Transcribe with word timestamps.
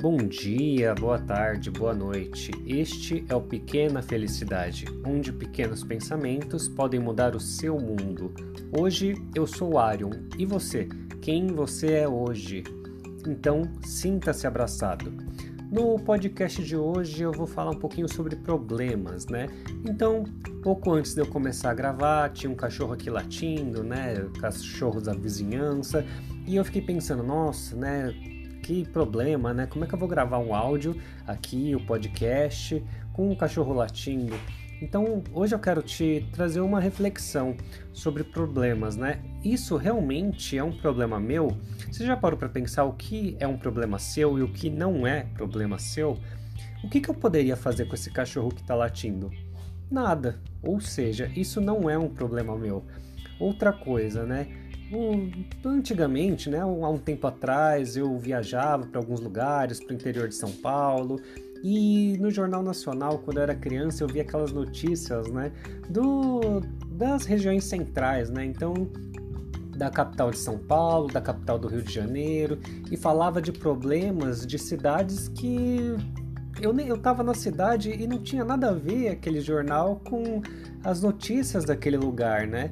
Bom 0.00 0.16
dia, 0.16 0.94
boa 0.94 1.18
tarde, 1.18 1.70
boa 1.70 1.92
noite. 1.92 2.52
Este 2.64 3.22
é 3.28 3.34
o 3.34 3.40
Pequena 3.42 4.00
Felicidade, 4.00 4.86
onde 5.04 5.30
pequenos 5.30 5.84
pensamentos 5.84 6.66
podem 6.66 6.98
mudar 6.98 7.36
o 7.36 7.40
seu 7.40 7.78
mundo. 7.78 8.32
Hoje 8.72 9.14
eu 9.34 9.46
sou 9.46 9.78
Arion 9.78 10.12
e 10.38 10.46
você? 10.46 10.88
Quem 11.20 11.48
você 11.48 11.92
é 11.92 12.08
hoje? 12.08 12.64
Então, 13.28 13.70
sinta-se 13.82 14.46
abraçado. 14.46 15.12
No 15.70 15.98
podcast 15.98 16.64
de 16.64 16.78
hoje 16.78 17.22
eu 17.22 17.30
vou 17.30 17.46
falar 17.46 17.72
um 17.72 17.78
pouquinho 17.78 18.08
sobre 18.08 18.36
problemas, 18.36 19.26
né? 19.26 19.48
Então, 19.84 20.24
pouco 20.62 20.94
antes 20.94 21.14
de 21.14 21.20
eu 21.20 21.26
começar 21.26 21.72
a 21.72 21.74
gravar, 21.74 22.30
tinha 22.30 22.50
um 22.50 22.56
cachorro 22.56 22.94
aqui 22.94 23.10
latindo, 23.10 23.84
né? 23.84 24.14
Cachorros 24.40 25.02
da 25.02 25.12
vizinhança, 25.12 26.06
e 26.46 26.56
eu 26.56 26.64
fiquei 26.64 26.80
pensando, 26.80 27.22
nossa, 27.22 27.76
né? 27.76 28.39
Que 28.70 28.84
problema, 28.84 29.52
né? 29.52 29.66
Como 29.66 29.84
é 29.84 29.88
que 29.88 29.92
eu 29.92 29.98
vou 29.98 30.08
gravar 30.08 30.38
um 30.38 30.54
áudio 30.54 30.96
aqui, 31.26 31.74
o 31.74 31.84
podcast, 31.84 32.80
com 33.12 33.28
um 33.28 33.34
cachorro 33.34 33.72
latindo? 33.72 34.32
Então, 34.80 35.24
hoje 35.34 35.56
eu 35.56 35.58
quero 35.58 35.82
te 35.82 36.24
trazer 36.32 36.60
uma 36.60 36.78
reflexão 36.78 37.56
sobre 37.92 38.22
problemas, 38.22 38.96
né? 38.96 39.20
Isso 39.44 39.76
realmente 39.76 40.56
é 40.56 40.62
um 40.62 40.70
problema 40.70 41.18
meu? 41.18 41.56
Você 41.90 42.06
já 42.06 42.16
parou 42.16 42.38
para 42.38 42.48
pensar 42.48 42.84
o 42.84 42.92
que 42.92 43.36
é 43.40 43.46
um 43.46 43.58
problema 43.58 43.98
seu 43.98 44.38
e 44.38 44.42
o 44.42 44.48
que 44.48 44.70
não 44.70 45.04
é 45.04 45.24
problema 45.34 45.76
seu? 45.76 46.16
O 46.84 46.88
que, 46.88 47.00
que 47.00 47.10
eu 47.10 47.14
poderia 47.14 47.56
fazer 47.56 47.86
com 47.86 47.94
esse 47.96 48.12
cachorro 48.12 48.50
que 48.50 48.60
está 48.60 48.76
latindo? 48.76 49.32
Nada. 49.90 50.40
Ou 50.62 50.80
seja, 50.80 51.28
isso 51.34 51.60
não 51.60 51.90
é 51.90 51.98
um 51.98 52.08
problema 52.08 52.56
meu. 52.56 52.84
Outra 53.40 53.72
coisa, 53.72 54.24
né? 54.24 54.46
Antigamente, 55.64 56.50
né, 56.50 56.60
há 56.60 56.66
um 56.66 56.98
tempo 56.98 57.26
atrás, 57.26 57.96
eu 57.96 58.18
viajava 58.18 58.86
para 58.86 59.00
alguns 59.00 59.20
lugares, 59.20 59.78
para 59.78 59.92
o 59.92 59.94
interior 59.94 60.28
de 60.28 60.34
São 60.34 60.50
Paulo, 60.50 61.20
e 61.62 62.16
no 62.18 62.30
Jornal 62.30 62.62
Nacional, 62.62 63.18
quando 63.18 63.36
eu 63.36 63.42
era 63.42 63.54
criança, 63.54 64.02
eu 64.02 64.08
via 64.08 64.22
aquelas 64.22 64.52
notícias, 64.52 65.28
né, 65.28 65.52
do, 65.88 66.60
das 66.90 67.24
regiões 67.24 67.64
centrais, 67.64 68.30
né, 68.30 68.44
então 68.44 68.74
da 69.76 69.88
capital 69.88 70.30
de 70.30 70.38
São 70.38 70.58
Paulo, 70.58 71.08
da 71.08 71.22
capital 71.22 71.58
do 71.58 71.68
Rio 71.68 71.82
de 71.82 71.92
Janeiro, 71.92 72.58
e 72.90 72.96
falava 72.96 73.40
de 73.40 73.50
problemas 73.50 74.46
de 74.46 74.58
cidades 74.58 75.28
que 75.28 75.96
eu 76.60 76.76
eu 76.78 76.96
estava 76.96 77.22
na 77.22 77.32
cidade 77.32 77.90
e 77.90 78.06
não 78.06 78.18
tinha 78.18 78.44
nada 78.44 78.68
a 78.68 78.72
ver 78.72 79.08
aquele 79.08 79.40
jornal 79.40 80.00
com 80.04 80.42
as 80.84 81.00
notícias 81.00 81.64
daquele 81.64 81.96
lugar, 81.96 82.46
né? 82.46 82.70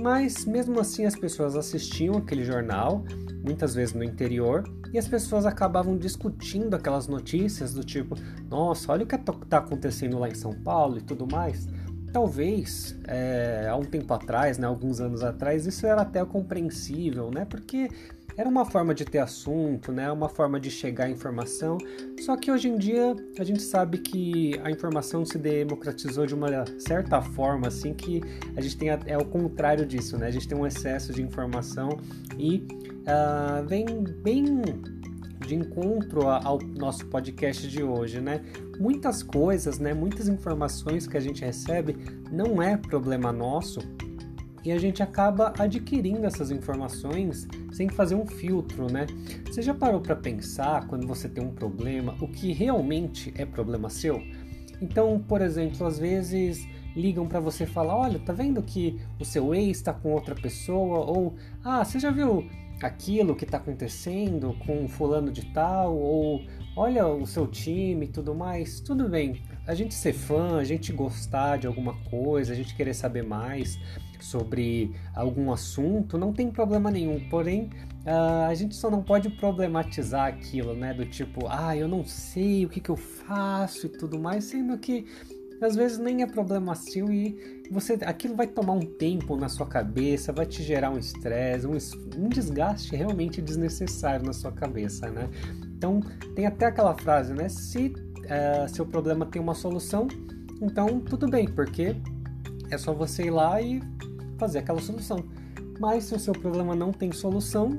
Mas 0.00 0.46
mesmo 0.46 0.80
assim 0.80 1.04
as 1.04 1.14
pessoas 1.14 1.56
assistiam 1.56 2.16
aquele 2.16 2.44
jornal, 2.44 3.04
muitas 3.44 3.74
vezes 3.74 3.94
no 3.94 4.02
interior, 4.02 4.64
e 4.92 4.98
as 4.98 5.06
pessoas 5.06 5.46
acabavam 5.46 5.96
discutindo 5.96 6.74
aquelas 6.74 7.06
notícias 7.06 7.74
do 7.74 7.84
tipo: 7.84 8.16
nossa, 8.48 8.92
olha 8.92 9.04
o 9.04 9.06
que 9.06 9.14
está 9.14 9.58
acontecendo 9.58 10.18
lá 10.18 10.28
em 10.28 10.34
São 10.34 10.52
Paulo 10.52 10.98
e 10.98 11.00
tudo 11.02 11.26
mais. 11.30 11.68
Talvez 12.12 12.98
é, 13.06 13.68
há 13.70 13.76
um 13.76 13.84
tempo 13.84 14.12
atrás, 14.12 14.58
né, 14.58 14.66
alguns 14.66 15.00
anos 15.00 15.22
atrás, 15.22 15.64
isso 15.64 15.86
era 15.86 16.02
até 16.02 16.24
compreensível, 16.24 17.30
né? 17.30 17.44
Porque 17.44 17.88
era 18.36 18.48
uma 18.48 18.64
forma 18.64 18.94
de 18.94 19.04
ter 19.04 19.18
assunto, 19.18 19.92
né? 19.92 20.10
Uma 20.10 20.28
forma 20.28 20.58
de 20.58 20.70
chegar 20.70 21.04
à 21.04 21.10
informação. 21.10 21.78
Só 22.20 22.36
que 22.36 22.50
hoje 22.50 22.68
em 22.68 22.78
dia 22.78 23.14
a 23.38 23.44
gente 23.44 23.62
sabe 23.62 23.98
que 23.98 24.58
a 24.62 24.70
informação 24.70 25.24
se 25.24 25.38
democratizou 25.38 26.26
de 26.26 26.34
uma 26.34 26.64
certa 26.78 27.20
forma, 27.20 27.68
assim 27.68 27.92
que 27.94 28.22
a 28.56 28.60
gente 28.60 28.76
tem 28.76 28.88
é 28.88 29.18
o 29.18 29.24
contrário 29.24 29.86
disso, 29.86 30.16
né? 30.16 30.26
A 30.26 30.30
gente 30.30 30.48
tem 30.48 30.56
um 30.56 30.66
excesso 30.66 31.12
de 31.12 31.22
informação 31.22 31.98
e 32.38 32.66
uh, 33.00 33.66
vem 33.66 33.86
bem 34.22 34.62
de 35.46 35.54
encontro 35.54 36.28
ao 36.28 36.58
nosso 36.60 37.06
podcast 37.06 37.66
de 37.66 37.82
hoje, 37.82 38.20
né? 38.20 38.40
Muitas 38.78 39.22
coisas, 39.22 39.78
né? 39.78 39.92
Muitas 39.92 40.28
informações 40.28 41.06
que 41.06 41.16
a 41.16 41.20
gente 41.20 41.44
recebe 41.44 41.96
não 42.30 42.62
é 42.62 42.76
problema 42.76 43.32
nosso 43.32 43.80
e 44.64 44.72
a 44.72 44.78
gente 44.78 45.02
acaba 45.02 45.52
adquirindo 45.58 46.26
essas 46.26 46.50
informações 46.50 47.46
sem 47.72 47.88
fazer 47.88 48.14
um 48.14 48.26
filtro, 48.26 48.90
né? 48.92 49.06
Você 49.46 49.62
já 49.62 49.74
parou 49.74 50.00
para 50.00 50.16
pensar 50.16 50.86
quando 50.86 51.06
você 51.06 51.28
tem 51.28 51.44
um 51.44 51.52
problema, 51.52 52.16
o 52.20 52.28
que 52.28 52.52
realmente 52.52 53.32
é 53.36 53.46
problema 53.46 53.88
seu? 53.88 54.22
Então, 54.80 55.22
por 55.26 55.42
exemplo, 55.42 55.86
às 55.86 55.98
vezes 55.98 56.66
ligam 56.96 57.26
para 57.26 57.40
você 57.40 57.66
falar: 57.66 57.96
olha, 57.96 58.18
tá 58.18 58.32
vendo 58.32 58.62
que 58.62 59.00
o 59.18 59.24
seu 59.24 59.54
ex 59.54 59.78
está 59.78 59.92
com 59.92 60.12
outra 60.12 60.34
pessoa? 60.34 60.98
Ou, 61.00 61.34
ah, 61.64 61.84
você 61.84 61.98
já 61.98 62.10
viu 62.10 62.48
aquilo 62.82 63.36
que 63.36 63.44
está 63.44 63.58
acontecendo 63.58 64.54
com 64.66 64.88
fulano 64.88 65.30
de 65.30 65.46
tal? 65.52 65.96
Ou, 65.96 66.42
olha 66.76 67.06
o 67.06 67.26
seu 67.26 67.46
time 67.46 68.06
e 68.06 68.08
tudo 68.08 68.34
mais? 68.34 68.80
Tudo 68.80 69.08
bem, 69.08 69.42
a 69.66 69.74
gente 69.74 69.94
ser 69.94 70.12
fã, 70.12 70.56
a 70.58 70.64
gente 70.64 70.92
gostar 70.92 71.58
de 71.58 71.66
alguma 71.66 71.94
coisa, 72.04 72.52
a 72.52 72.56
gente 72.56 72.74
querer 72.74 72.94
saber 72.94 73.22
mais 73.22 73.78
sobre 74.24 74.94
algum 75.14 75.52
assunto, 75.52 76.18
não 76.18 76.32
tem 76.32 76.50
problema 76.50 76.90
nenhum. 76.90 77.28
Porém, 77.28 77.70
uh, 78.04 78.48
a 78.48 78.54
gente 78.54 78.74
só 78.74 78.90
não 78.90 79.02
pode 79.02 79.30
problematizar 79.30 80.26
aquilo, 80.26 80.74
né? 80.74 80.94
Do 80.94 81.06
tipo, 81.06 81.46
ah, 81.48 81.76
eu 81.76 81.88
não 81.88 82.04
sei 82.04 82.66
o 82.66 82.68
que, 82.68 82.80
que 82.80 82.90
eu 82.90 82.96
faço 82.96 83.86
e 83.86 83.88
tudo 83.90 84.18
mais, 84.18 84.44
sendo 84.44 84.76
que 84.78 85.06
às 85.60 85.76
vezes 85.76 85.98
nem 85.98 86.22
é 86.22 86.26
problema 86.26 86.74
seu 86.74 87.12
e 87.12 87.60
você 87.70 87.98
aquilo 88.06 88.34
vai 88.34 88.46
tomar 88.46 88.72
um 88.72 88.80
tempo 88.80 89.36
na 89.36 89.48
sua 89.48 89.66
cabeça, 89.66 90.32
vai 90.32 90.46
te 90.46 90.62
gerar 90.62 90.90
um 90.90 90.98
estresse, 90.98 91.66
um, 91.66 91.76
um 92.16 92.28
desgaste 92.28 92.96
realmente 92.96 93.42
desnecessário 93.42 94.24
na 94.24 94.32
sua 94.32 94.52
cabeça, 94.52 95.10
né? 95.10 95.28
Então 95.76 96.00
tem 96.34 96.46
até 96.46 96.66
aquela 96.66 96.94
frase, 96.94 97.34
né? 97.34 97.48
Se 97.48 97.92
é, 98.24 98.66
seu 98.68 98.86
problema 98.86 99.26
tem 99.26 99.40
uma 99.40 99.54
solução, 99.54 100.08
então 100.62 101.00
tudo 101.00 101.28
bem, 101.28 101.46
porque 101.46 101.94
é 102.70 102.78
só 102.78 102.94
você 102.94 103.24
ir 103.24 103.30
lá 103.30 103.60
e 103.60 103.80
fazer 104.40 104.58
aquela 104.60 104.80
solução. 104.80 105.22
Mas 105.78 106.04
se 106.04 106.14
o 106.14 106.18
seu 106.18 106.32
problema 106.32 106.74
não 106.74 106.92
tem 106.92 107.12
solução, 107.12 107.78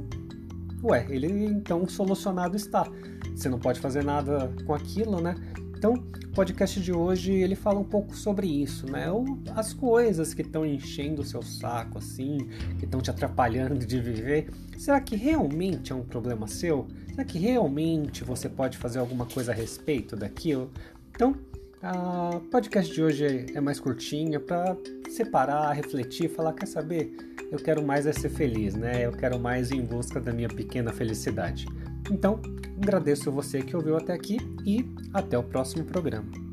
ué, 0.83 1.05
ele 1.09 1.45
então 1.45 1.87
solucionado 1.89 2.55
está. 2.55 2.87
Você 3.35 3.49
não 3.49 3.59
pode 3.59 3.79
fazer 3.79 4.03
nada 4.03 4.53
com 4.65 4.73
aquilo, 4.73 5.19
né? 5.19 5.35
Então, 5.75 5.95
o 5.95 6.27
podcast 6.35 6.79
de 6.79 6.93
hoje 6.93 7.31
ele 7.31 7.55
fala 7.55 7.79
um 7.79 7.83
pouco 7.83 8.15
sobre 8.15 8.45
isso, 8.45 8.85
né? 8.85 9.07
As 9.55 9.73
coisas 9.73 10.31
que 10.31 10.43
estão 10.43 10.63
enchendo 10.63 11.23
o 11.23 11.25
seu 11.25 11.41
saco 11.41 11.97
assim, 11.97 12.37
que 12.77 12.85
estão 12.85 13.01
te 13.01 13.09
atrapalhando 13.09 13.83
de 13.83 13.99
viver. 13.99 14.51
Será 14.77 15.01
que 15.01 15.15
realmente 15.15 15.91
é 15.91 15.95
um 15.95 16.03
problema 16.03 16.47
seu? 16.47 16.87
Será 17.09 17.25
que 17.25 17.39
realmente 17.39 18.23
você 18.23 18.47
pode 18.47 18.77
fazer 18.77 18.99
alguma 18.99 19.25
coisa 19.25 19.51
a 19.51 19.55
respeito 19.55 20.15
daquilo? 20.15 20.69
Então, 21.09 21.35
a 21.81 22.39
podcast 22.51 22.93
de 22.93 23.01
hoje 23.01 23.45
é 23.53 23.59
mais 23.59 23.79
curtinha 23.79 24.39
para 24.39 24.77
separar, 25.09 25.71
refletir, 25.71 26.29
falar, 26.29 26.53
quer 26.53 26.67
saber? 26.67 27.15
Eu 27.51 27.57
quero 27.57 27.83
mais 27.83 28.05
é 28.05 28.13
ser 28.13 28.29
feliz, 28.29 28.75
né? 28.75 29.05
Eu 29.05 29.11
quero 29.11 29.39
mais 29.39 29.71
em 29.71 29.81
busca 29.81 30.19
da 30.19 30.31
minha 30.31 30.47
pequena 30.47 30.93
felicidade. 30.93 31.65
Então, 32.09 32.39
agradeço 32.81 33.31
você 33.31 33.61
que 33.61 33.75
ouviu 33.75 33.97
até 33.97 34.13
aqui 34.13 34.37
e 34.65 34.85
até 35.13 35.37
o 35.37 35.43
próximo 35.43 35.83
programa. 35.83 36.50